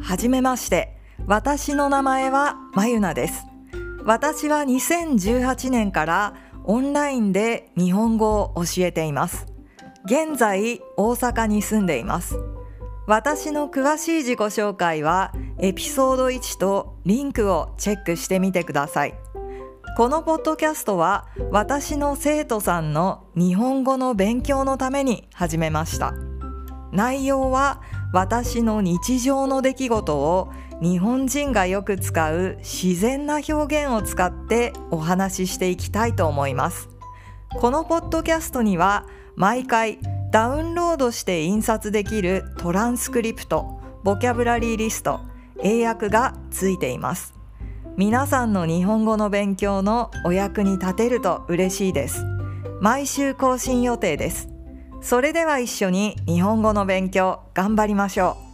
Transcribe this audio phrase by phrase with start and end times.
[0.00, 0.96] はじめまして。
[1.26, 3.46] 私の名前はまゆなです。
[4.04, 6.34] 私は2018年から
[6.64, 9.46] オンラインで日本語を教えています。
[10.04, 12.36] 現在大阪に住んでいます。
[13.08, 19.14] 私の詳しい自己紹介はエピソード1とリンクをチェックしてみてください。
[19.96, 26.12] このポッドキャストは私の生徒さんの日本語の勉強のために始めました。
[26.92, 27.80] 内容は
[28.16, 36.88] 私の日常の出来事を日本人がよく使う自然な表現を使ってお話ししていきたいと思います。
[37.60, 39.98] このポッドキャストには毎回
[40.30, 45.20] ダウンロードして印刷できるトランスクリプトボキャブラリーリスト
[45.62, 47.34] 英訳がついています。
[47.98, 52.24] 皆さんの日本語の勉強のお役に立てると嬉しいです。
[52.80, 54.55] 毎週更新予定です。
[55.00, 58.45] それでは一緒に日本語の勉強頑張りましょう。